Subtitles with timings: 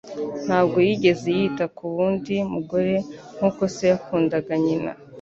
[0.45, 2.95] Ntabwo yigeze yita ku wundi mugore
[3.35, 4.91] nk'uko se yakundaga nyina.